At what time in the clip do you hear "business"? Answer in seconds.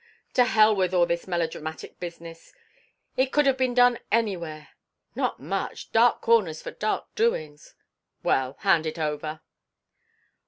1.99-2.53